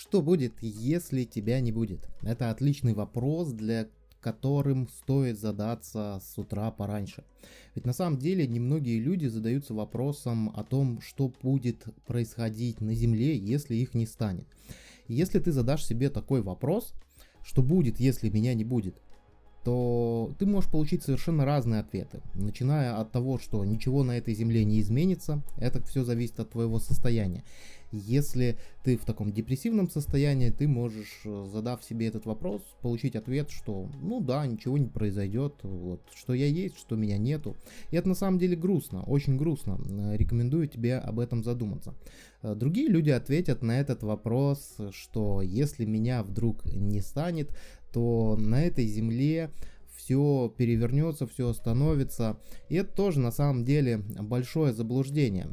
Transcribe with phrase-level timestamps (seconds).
[0.00, 2.08] Что будет, если тебя не будет?
[2.22, 3.86] Это отличный вопрос, для
[4.22, 7.22] которым стоит задаться с утра пораньше.
[7.74, 13.36] Ведь на самом деле немногие люди задаются вопросом о том, что будет происходить на Земле,
[13.36, 14.46] если их не станет.
[15.06, 16.94] если ты задашь себе такой вопрос,
[17.42, 19.02] что будет, если меня не будет,
[19.64, 22.20] то ты можешь получить совершенно разные ответы.
[22.34, 26.78] Начиная от того, что ничего на этой земле не изменится, это все зависит от твоего
[26.78, 27.44] состояния.
[27.92, 33.50] Если ты в таком депрессивном состоянии, ты можешь, э, задав себе этот вопрос, получить ответ,
[33.50, 37.56] что ну да, ничего не произойдет, вот, что я есть, что меня нету.
[37.90, 39.80] И это на самом деле грустно, очень грустно.
[39.88, 41.94] Э, рекомендую тебе об этом задуматься.
[42.42, 47.50] Э, другие люди ответят на этот вопрос, что если меня вдруг не станет,
[47.92, 49.50] то на этой земле
[49.96, 52.38] все перевернется, все остановится.
[52.68, 55.48] И это тоже на самом деле большое заблуждение.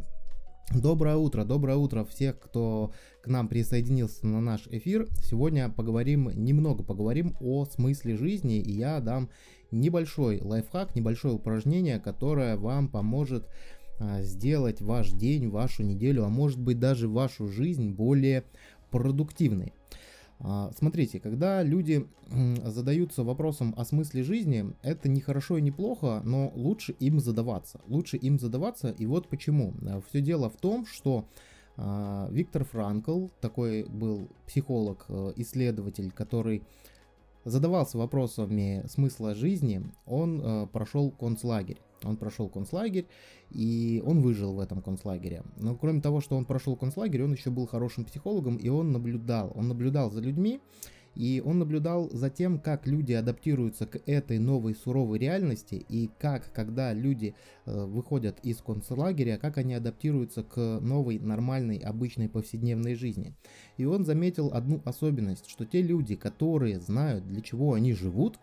[0.75, 5.07] Доброе утро, доброе утро всех, кто к нам присоединился на наш эфир.
[5.23, 9.29] Сегодня поговорим, немного поговорим о смысле жизни, и я дам
[9.71, 13.47] небольшой лайфхак, небольшое упражнение, которое вам поможет
[13.99, 18.43] а, сделать ваш день, вашу неделю, а может быть даже вашу жизнь более
[18.91, 19.73] продуктивной.
[20.39, 22.07] А, смотрите, когда люди
[22.63, 27.81] задаются вопросом о смысле жизни, это не хорошо и не плохо, но лучше им задаваться.
[27.87, 29.73] Лучше им задаваться, и вот почему.
[29.87, 31.25] А, Все дело в том, что
[31.77, 36.63] а, Виктор Франкл, такой был психолог, э, исследователь, который
[37.45, 41.77] задавался вопросами смысла жизни, он э, прошел концлагерь.
[42.03, 43.07] Он прошел концлагерь,
[43.49, 45.43] и он выжил в этом концлагере.
[45.57, 49.51] Но кроме того, что он прошел концлагерь, он еще был хорошим психологом, и он наблюдал.
[49.55, 50.61] Он наблюдал за людьми,
[51.17, 56.53] и он наблюдал за тем, как люди адаптируются к этой новой суровой реальности, и как,
[56.53, 57.33] когда люди
[57.65, 63.33] э, выходят из концлагеря, как они адаптируются к новой, нормальной, обычной повседневной жизни.
[63.77, 68.37] И он заметил одну особенность, что те люди, которые знают, для чего они живут,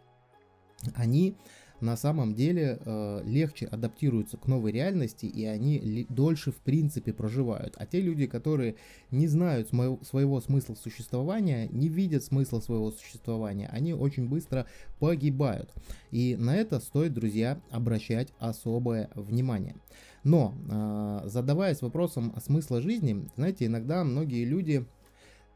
[0.97, 1.37] они
[1.85, 7.75] на самом деле э, легче адаптируются к новой реальности и они дольше в принципе проживают.
[7.77, 8.77] А те люди, которые
[9.11, 14.67] не знают своего, своего смысла существования, не видят смысла своего существования, они очень быстро
[14.99, 15.71] погибают.
[16.11, 19.77] И на это стоит, друзья, обращать особое внимание.
[20.25, 24.87] Но э, задаваясь вопросом о смысле жизни, знаете, иногда многие люди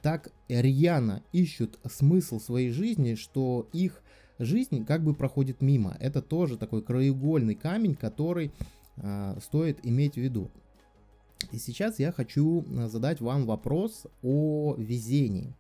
[0.02, 4.02] так рьяно ищут смысл своей жизни, что их
[4.38, 5.96] жизнь как бы проходит мимо.
[6.00, 8.52] Это тоже такой краеугольный камень, который
[8.96, 10.50] э, стоит иметь в виду.
[11.52, 15.54] И сейчас я хочу а, задать вам вопрос о везении.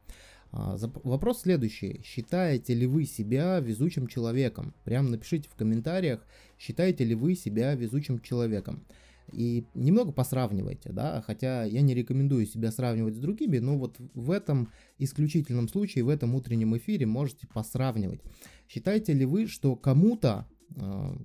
[0.52, 2.00] А, вопрос следующий.
[2.04, 4.74] Считаете ли вы себя везучим человеком?
[4.84, 6.24] Прям напишите в комментариях,
[6.58, 8.84] считаете ли вы себя везучим человеком
[9.32, 14.30] и немного посравнивайте, да, хотя я не рекомендую себя сравнивать с другими, но вот в
[14.30, 18.20] этом исключительном случае, в этом утреннем эфире можете посравнивать.
[18.68, 20.46] Считаете ли вы, что кому-то,
[20.76, 21.16] э,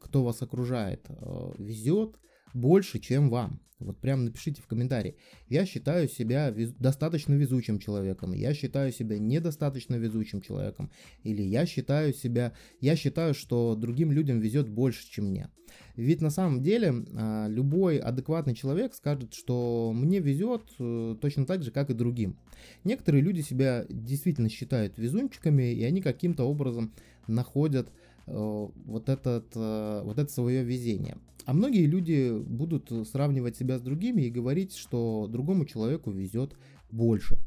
[0.00, 2.18] кто вас окружает, э, везет,
[2.54, 3.60] больше, чем вам.
[3.80, 5.14] Вот прям напишите в комментарии.
[5.48, 6.72] Я считаю себя вез...
[6.72, 8.32] достаточно везучим человеком.
[8.32, 10.90] Я считаю себя недостаточно везучим человеком.
[11.22, 12.52] Или я считаю себя...
[12.80, 15.48] Я считаю, что другим людям везет больше, чем мне.
[15.94, 21.62] Ведь на самом деле а, любой адекватный человек скажет, что мне везет э, точно так
[21.62, 22.38] же, как и другим.
[22.84, 26.94] Некоторые люди себя действительно считают везунчиками, и они каким-то образом
[27.26, 27.92] находят
[28.30, 31.16] вот, этот, э, вот это свое везение.
[31.44, 36.54] А многие люди будут сравнивать себя с другими и говорить, что другому человеку везет
[36.90, 37.38] больше.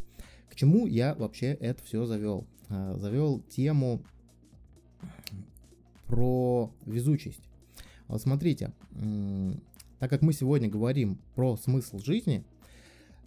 [0.49, 2.47] К чему я вообще это все завел?
[2.69, 4.01] А, завел тему
[6.07, 7.43] про везучесть.
[8.07, 8.73] Вот смотрите,
[9.99, 12.43] так как мы сегодня говорим про смысл жизни,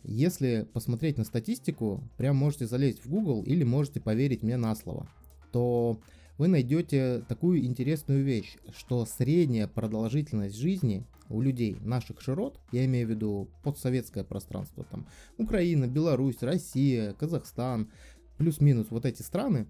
[0.02, 5.08] если посмотреть на статистику, прям можете залезть в Google или можете поверить мне на слово,
[5.52, 5.98] то
[6.38, 13.06] вы найдете такую интересную вещь, что средняя продолжительность жизни у людей наших широт, я имею
[13.06, 15.06] в виду постсоветское пространство, там
[15.38, 17.90] Украина, Беларусь, Россия, Казахстан,
[18.36, 19.66] плюс-минус вот эти страны,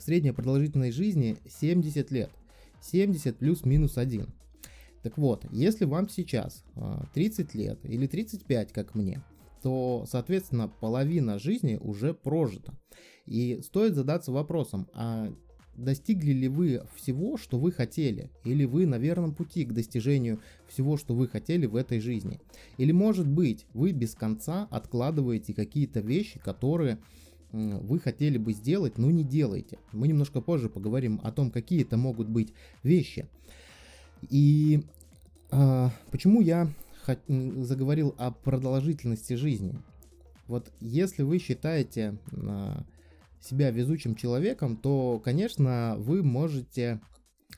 [0.00, 2.30] средняя продолжительность жизни 70 лет.
[2.80, 4.28] 70 плюс-минус 1.
[5.02, 6.64] Так вот, если вам сейчас
[7.14, 9.22] 30 а, лет или 35, как мне,
[9.62, 12.74] то, соответственно, половина жизни уже прожита.
[13.26, 15.32] И стоит задаться вопросом, а
[15.76, 18.30] достигли ли вы всего, что вы хотели?
[18.44, 22.40] Или вы на верном пути к достижению всего, что вы хотели в этой жизни?
[22.76, 26.98] Или, может быть, вы без конца откладываете какие-то вещи, которые
[27.50, 29.78] вы хотели бы сделать, но не делаете.
[29.92, 33.26] Мы немножко позже поговорим о том, какие это могут быть вещи.
[34.28, 34.82] И
[35.52, 36.68] э, почему я
[37.28, 39.74] заговорил о продолжительности жизни.
[40.46, 42.82] Вот если вы считаете а,
[43.44, 47.00] себя везучим человеком, то, конечно, вы можете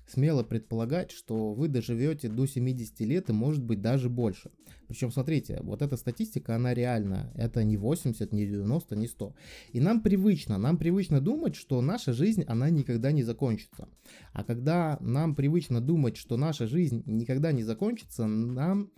[0.06, 4.50] смело предполагать, что вы доживете до 70 лет и может быть даже больше.
[4.88, 7.32] Причем, смотрите, вот эта статистика, она реальна.
[7.34, 9.34] Это не 80, не 90, не 100.
[9.72, 13.88] И нам привычно, нам привычно думать, что наша жизнь, она никогда не закончится.
[14.32, 18.92] А когда нам привычно думать, что наша жизнь никогда не закончится, нам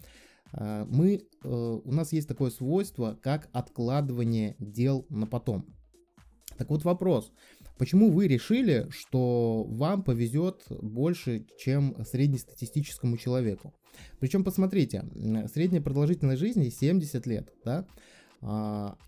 [0.52, 5.77] э, мы, э, у нас есть такое свойство, как откладывание дел на потом.
[6.58, 7.32] Так вот вопрос,
[7.78, 13.72] Почему вы решили, что вам повезет больше, чем среднестатистическому человеку?
[14.18, 15.04] Причем, посмотрите,
[15.52, 17.86] средняя продолжительность жизни 70 лет, да?
[18.40, 18.98] А,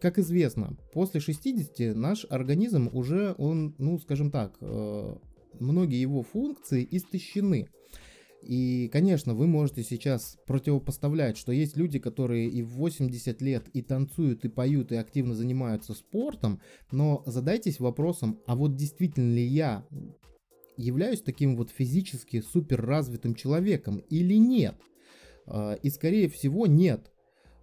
[0.00, 5.16] как известно, после 60 наш организм уже, он, ну, скажем так, э,
[5.58, 7.68] многие его функции истощены.
[8.42, 13.82] И, конечно, вы можете сейчас противопоставлять, что есть люди, которые и в 80 лет и
[13.82, 16.60] танцуют, и поют, и активно занимаются спортом,
[16.90, 19.86] но задайтесь вопросом, а вот действительно ли я
[20.76, 24.76] являюсь таким вот физически суперразвитым человеком или нет?
[25.46, 27.12] А, и скорее всего нет.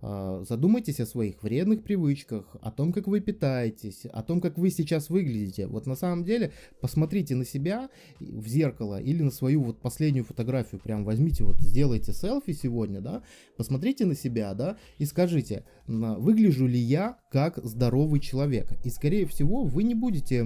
[0.02, 4.70] А, задумайтесь о своих вредных привычках, о том, как вы питаетесь, о том, как вы
[4.70, 5.68] сейчас выглядите.
[5.68, 6.52] Вот на самом деле
[6.82, 7.90] посмотрите на себя
[8.20, 13.24] в зеркало или на свою вот последнюю фотографию, прям возьмите вот, сделайте селфи сегодня, да,
[13.58, 18.72] посмотрите на себя, да, и скажите, выгляжу ли я как здоровый человек.
[18.84, 20.46] И скорее всего вы не будете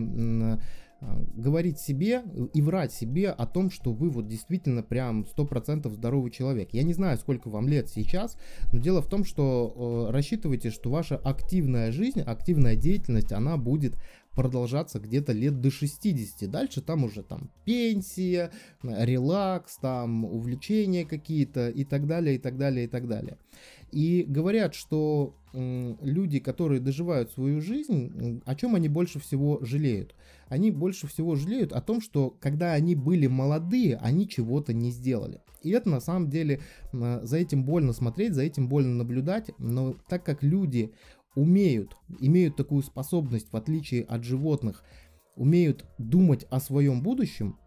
[1.02, 6.70] говорить себе и врать себе о том, что вы вот действительно прям 100% здоровый человек.
[6.74, 8.38] Я не знаю, сколько вам лет сейчас,
[8.72, 13.96] но дело в том, что э, рассчитывайте, что ваша активная жизнь, активная деятельность, она будет
[14.32, 16.50] продолжаться где-то лет до 60.
[16.50, 18.52] Дальше там уже там пенсия,
[18.82, 23.38] релакс, там увлечения какие-то и так далее, и так далее, и так далее.
[23.92, 30.16] И говорят, что люди, которые доживают свою жизнь, о чем они больше всего жалеют?
[30.52, 35.40] они больше всего жалеют о том, что когда они были молодые, они чего-то не сделали.
[35.64, 36.60] И это на самом деле,
[36.92, 40.92] за этим больно смотреть, за этим больно наблюдать, но так как люди
[41.36, 44.84] умеют, имеют такую способность, в отличие от животных,
[45.38, 47.58] умеют думать о своем будущем,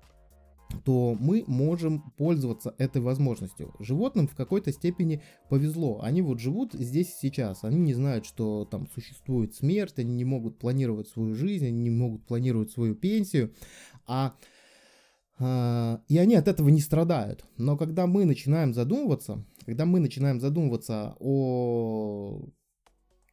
[0.85, 3.75] то мы можем пользоваться этой возможностью.
[3.79, 6.01] Животным в какой-то степени повезло.
[6.03, 7.65] Они вот живут здесь сейчас.
[7.65, 11.91] Они не знают, что там существует смерть, они не могут планировать свою жизнь, они не
[11.91, 13.53] могут планировать свою пенсию.
[14.07, 14.35] А
[15.39, 17.45] а, и они от этого не страдают.
[17.57, 22.47] Но когда мы начинаем задумываться, когда мы начинаем задумываться о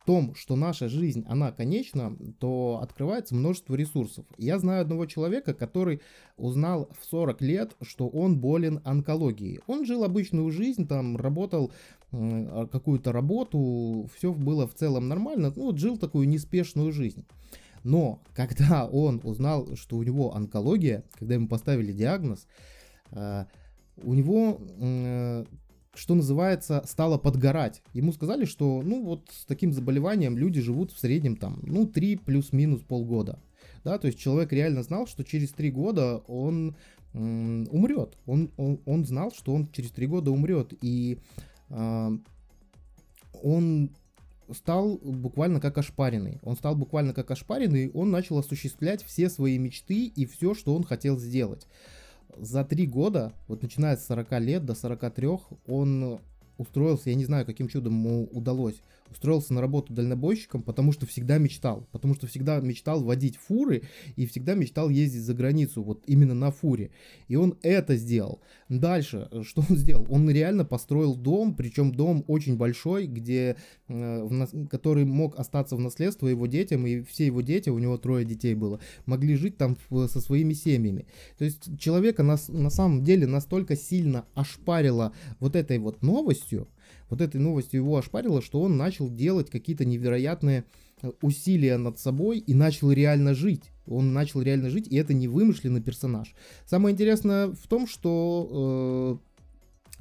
[0.06, 4.26] том, что наша жизнь, она конечна, то открывается множество ресурсов.
[4.38, 6.02] Я знаю одного человека, который
[6.38, 9.60] узнал в 40 лет, что он болен онкологией.
[9.68, 11.72] Он жил обычную жизнь, там работал
[12.12, 17.26] э, какую-то работу, все было в целом нормально, ну вот жил такую неспешную жизнь.
[17.84, 22.48] Но когда он узнал, что у него онкология, когда ему поставили диагноз,
[23.12, 23.46] э,
[24.04, 25.46] у него э,
[25.94, 27.82] что называется, стало подгорать.
[27.94, 32.18] Ему сказали, что, ну, вот с таким заболеванием люди живут в среднем там, ну, 3
[32.18, 33.40] плюс-минус полгода.
[33.84, 36.76] Да, то есть человек реально знал, что через 3 года он
[37.14, 38.18] умрет.
[38.26, 40.74] Он, он, он знал, что он через 3 года умрет.
[40.82, 41.18] И
[41.70, 42.18] э,
[43.44, 43.92] он
[44.54, 46.40] стал буквально как ошпаренный.
[46.42, 50.84] Он стал буквально как ошпаренный, он начал осуществлять все свои мечты и все, что он
[50.84, 51.68] хотел сделать
[52.38, 55.28] за три года, вот начиная с 40 лет до 43,
[55.68, 56.20] он
[56.58, 58.82] устроился, я не знаю, каким чудом ему удалось,
[59.12, 63.84] устроился на работу дальнобойщиком, потому что всегда мечтал, потому что всегда мечтал водить фуры
[64.16, 66.92] и всегда мечтал ездить за границу, вот именно на фуре.
[67.28, 68.42] И он это сделал.
[68.70, 70.06] Дальше, э, что он сделал?
[70.10, 76.28] Он реально построил дом, причем дом очень большой, где, э, который мог остаться в наследство
[76.28, 79.78] его детям, и все его дети, у него трое детей было, могли жить там
[80.08, 81.06] со своими семьями.
[81.38, 86.68] То есть человека на, на самом деле настолько сильно ошпарило вот этой вот новостью,
[87.10, 90.66] вот этой новостью его ошпарило, что он начал делать какие-то невероятные
[91.02, 93.72] э, усилия над собой и начал реально жить.
[93.88, 96.34] Он начал реально жить, и это не вымышленный персонаж.
[96.66, 99.32] Самое интересное в том, что э,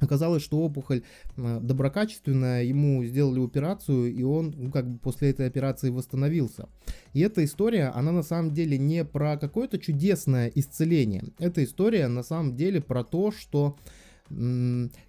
[0.01, 1.03] оказалось, что опухоль
[1.37, 6.67] э, доброкачественная, ему сделали операцию, и он ну, как бы после этой операции восстановился.
[7.13, 11.25] И эта история, она на самом деле не про какое-то чудесное исцеление.
[11.39, 13.77] Эта история на самом деле про то, что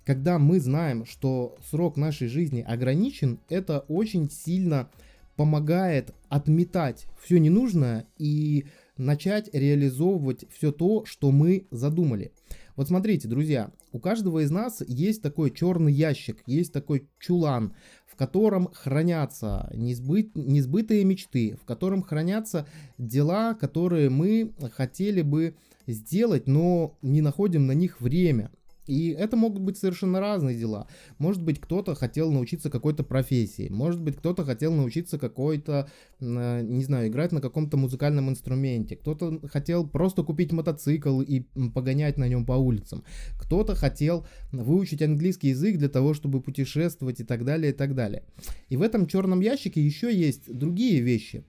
[0.04, 4.90] когда мы знаем, что срок нашей жизни ограничен, это очень сильно
[5.36, 12.32] помогает отметать все ненужное и начать реализовывать все то, что мы задумали.
[12.76, 17.74] Вот смотрите, друзья, у каждого из нас есть такой черный ящик, есть такой чулан,
[18.06, 22.66] в котором хранятся несбыт, несбытые мечты, в котором хранятся
[22.98, 25.54] дела, которые мы хотели бы
[25.86, 28.50] сделать, но не находим на них время.
[28.86, 30.88] И это могут быть совершенно разные дела.
[31.18, 33.68] Может быть, кто-то хотел научиться какой-то профессии.
[33.68, 35.88] Может быть, кто-то хотел научиться какой-то,
[36.20, 38.96] э, не знаю, играть на каком-то музыкальном инструменте.
[38.96, 41.42] Кто-то хотел просто купить мотоцикл и
[41.74, 43.04] погонять на нем по улицам.
[43.38, 48.24] Кто-то хотел выучить английский язык для того, чтобы путешествовать и так далее, и так далее.
[48.68, 51.44] И в этом черном ящике еще есть другие вещи.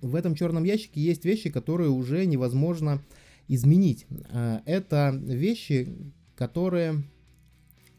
[0.00, 3.02] В этом черном ящике есть вещи, которые уже невозможно
[3.48, 4.06] изменить.
[4.30, 7.04] А, это вещи, которые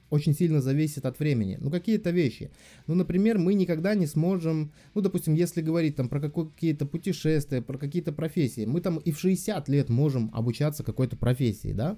[0.10, 1.58] очень сильно зависят от времени.
[1.60, 2.52] Ну, какие-то вещи.
[2.88, 7.78] Ну, например, мы никогда не сможем, ну, допустим, если говорить там про какие-то путешествия, про
[7.78, 11.98] какие-то профессии, мы там и в 60 лет можем обучаться какой-то профессии, да.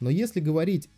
[0.00, 0.88] Но если говорить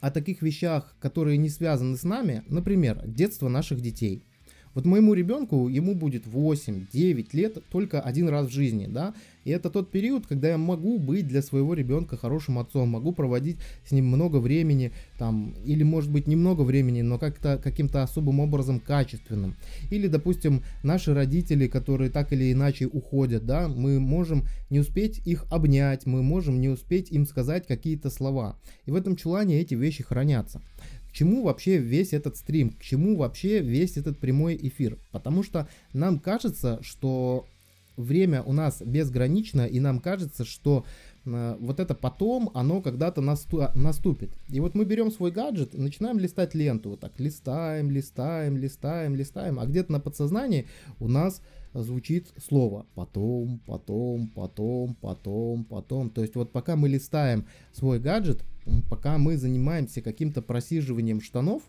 [0.00, 4.24] о таких вещах, которые не связаны с нами, например, детство наших детей–
[4.74, 9.14] вот моему ребенку, ему будет 8-9 лет только один раз в жизни, да,
[9.44, 13.58] и это тот период, когда я могу быть для своего ребенка хорошим отцом, могу проводить
[13.86, 18.80] с ним много времени, там, или может быть немного времени, но как-то каким-то особым образом
[18.80, 19.54] качественным.
[19.90, 25.44] Или, допустим, наши родители, которые так или иначе уходят, да, мы можем не успеть их
[25.50, 28.56] обнять, мы можем не успеть им сказать какие-то слова.
[28.86, 30.62] И в этом чулане эти вещи хранятся
[31.14, 34.98] чему вообще весь этот стрим, к чему вообще весь этот прямой эфир.
[35.12, 37.46] Потому что нам кажется, что
[37.96, 40.84] время у нас безгранично, и нам кажется, что
[41.24, 44.30] э, вот это потом, оно когда-то насту- наступит.
[44.50, 46.90] И вот мы берем свой гаджет начинаем листать ленту.
[46.90, 49.60] Вот так листаем, листаем, листаем, листаем.
[49.60, 50.66] А где-то на подсознании
[50.98, 51.40] у нас
[51.74, 56.10] звучит слово потом, потом, потом, потом, потом.
[56.10, 58.44] То есть вот пока мы листаем свой гаджет,
[58.88, 61.62] пока мы занимаемся каким-то просиживанием штанов,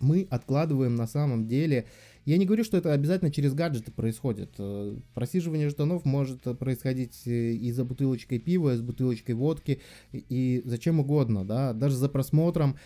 [0.00, 1.86] мы откладываем на самом деле...
[2.24, 4.50] Я не говорю, что это обязательно через гаджеты происходит.
[4.58, 9.80] Э, просиживание штанов может происходить э, и за бутылочкой пива, и с бутылочкой водки,
[10.12, 12.76] и зачем угодно, да, даже за просмотром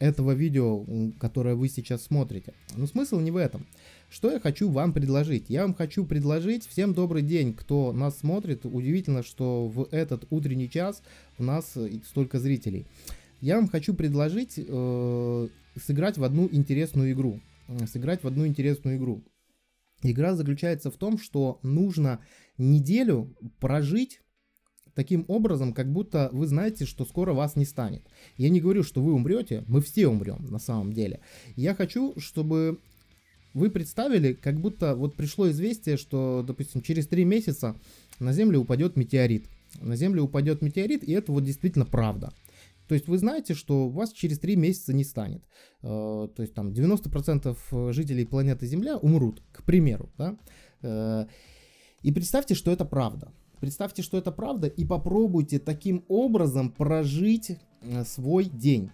[0.00, 0.84] этого видео,
[1.18, 2.52] которое вы сейчас смотрите.
[2.76, 3.66] Но смысл не в этом.
[4.10, 5.44] Что я хочу вам предложить?
[5.48, 8.66] Я вам хочу предложить, всем добрый день, кто нас смотрит.
[8.66, 11.04] Удивительно, что в этот утренний час
[11.38, 12.88] у нас столько зрителей.
[13.40, 15.48] Я вам хочу предложить э,
[15.80, 17.40] сыграть в одну интересную игру.
[17.86, 19.22] Сыграть в одну интересную игру.
[20.02, 22.18] Игра заключается в том, что нужно
[22.58, 24.22] неделю прожить
[24.94, 28.02] таким образом, как будто вы знаете, что скоро вас не станет.
[28.36, 31.20] Я не говорю, что вы умрете, мы все умрем на самом деле.
[31.54, 32.80] Я хочу, чтобы
[33.54, 37.76] вы представили, как будто вот пришло известие, что, допустим, через три месяца
[38.18, 39.46] на Землю упадет метеорит.
[39.80, 42.32] На Землю упадет метеорит, и это вот действительно правда.
[42.90, 45.44] То есть вы знаете, что вас через три месяца не станет.
[45.82, 50.10] Э, то есть там 90% жителей планеты Земля умрут, к примеру.
[50.18, 50.36] Да?
[50.82, 51.26] Э,
[52.02, 53.32] и представьте, что это правда.
[53.60, 58.90] Представьте, что это правда, и попробуйте таким образом прожить э, свой день.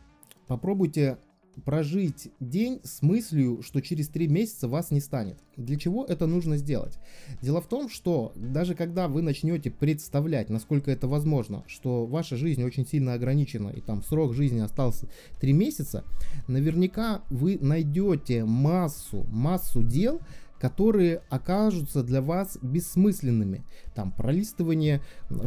[0.47, 1.19] Попробуйте
[1.65, 5.39] прожить день с мыслью, что через три месяца вас не станет.
[5.57, 6.99] Для чего это нужно сделать?
[7.41, 12.63] Дело в том, что даже когда вы начнете представлять, насколько это возможно, что ваша жизнь
[12.63, 15.09] очень сильно ограничена и там срок жизни остался
[15.41, 16.05] три месяца,
[16.47, 20.21] наверняка вы найдете массу, массу дел,
[20.61, 23.65] которые окажутся для вас бессмысленными.
[23.95, 25.03] Там пролистывание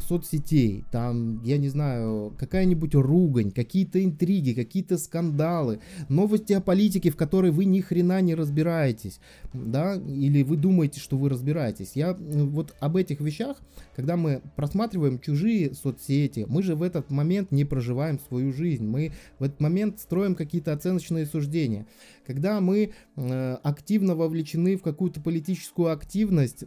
[0.08, 7.16] соцсетей, там, я не знаю, какая-нибудь ругань, какие-то интриги, какие-то скандалы, новости о политике, в
[7.16, 9.20] которой вы ни хрена не разбираетесь,
[9.54, 11.92] да, или вы думаете, что вы разбираетесь.
[11.96, 13.58] Я вот об этих вещах,
[13.96, 19.14] когда мы просматриваем чужие соцсети, мы же в этот момент не проживаем свою жизнь, мы
[19.40, 21.86] в этот момент строим какие-то оценочные суждения.
[22.26, 26.66] Когда мы э, активно вовлечены в какую-то политическую активность,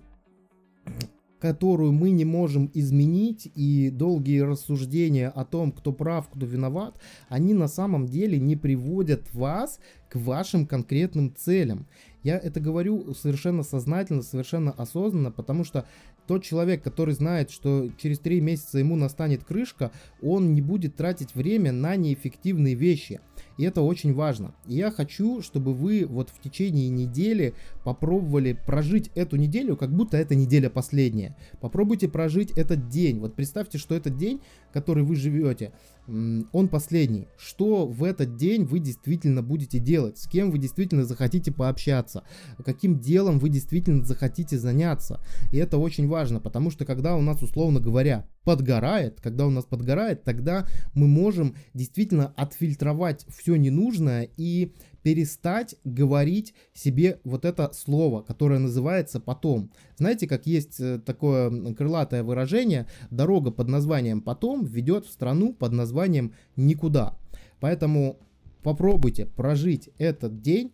[1.40, 7.52] которую мы не можем изменить, и долгие рассуждения о том, кто прав, кто виноват, они
[7.52, 9.80] на самом деле не приводят вас
[10.12, 11.86] к вашим конкретным целям.
[12.22, 15.86] Я это говорю совершенно сознательно, совершенно осознанно, потому что
[16.26, 19.90] тот человек, который знает, что через три месяца ему настанет крышка,
[20.20, 23.20] он не будет тратить время на неэффективные вещи.
[23.56, 24.54] И это очень важно.
[24.66, 30.16] И я хочу, чтобы вы вот в течение недели попробовали прожить эту неделю, как будто
[30.16, 31.36] эта неделя последняя.
[31.60, 33.18] Попробуйте прожить этот день.
[33.18, 34.42] Вот представьте, что этот день,
[34.72, 35.72] который вы живете,
[36.08, 37.28] он последний.
[37.38, 40.18] Что в этот день вы действительно будете делать?
[40.18, 42.24] С кем вы действительно захотите пообщаться?
[42.64, 45.20] Каким делом вы действительно захотите заняться?
[45.52, 49.64] И это очень важно, потому что когда у нас, условно говоря, подгорает, когда у нас
[49.64, 58.22] подгорает, тогда мы можем действительно отфильтровать все ненужное и перестать говорить себе вот это слово,
[58.22, 59.70] которое называется потом.
[59.96, 65.72] Знаете, как есть э, такое крылатое выражение, дорога под названием потом ведет в страну под
[65.72, 67.16] названием никуда.
[67.60, 68.18] Поэтому
[68.62, 70.72] попробуйте прожить этот день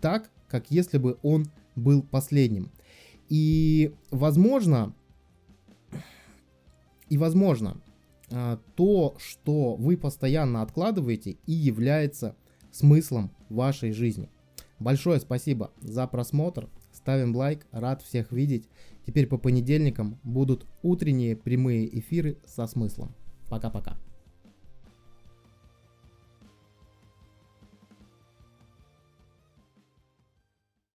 [0.00, 1.46] так, как если бы он
[1.76, 2.70] был последним.
[3.28, 4.94] И, возможно,
[7.08, 7.80] и, возможно,
[8.30, 12.36] а, то, что вы постоянно откладываете и является
[12.70, 14.30] смыслом вашей жизни.
[14.78, 16.68] Большое спасибо за просмотр.
[16.92, 18.68] Ставим лайк, рад всех видеть.
[19.06, 23.14] Теперь по понедельникам будут утренние прямые эфиры со смыслом.
[23.48, 23.98] Пока-пока.